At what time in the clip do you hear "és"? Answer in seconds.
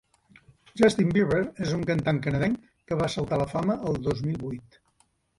1.65-1.73